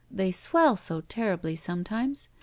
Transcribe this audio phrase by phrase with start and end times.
[0.09, 2.27] They swell so terribly sometimes.